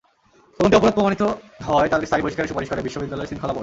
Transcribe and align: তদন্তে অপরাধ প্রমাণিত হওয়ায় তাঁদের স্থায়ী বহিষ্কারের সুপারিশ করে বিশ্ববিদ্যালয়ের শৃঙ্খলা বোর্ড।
তদন্তে 0.57 0.77
অপরাধ 0.77 0.95
প্রমাণিত 0.97 1.21
হওয়ায় 1.67 1.91
তাঁদের 1.91 2.07
স্থায়ী 2.07 2.23
বহিষ্কারের 2.25 2.51
সুপারিশ 2.51 2.69
করে 2.71 2.85
বিশ্ববিদ্যালয়ের 2.87 3.29
শৃঙ্খলা 3.29 3.53
বোর্ড। 3.53 3.59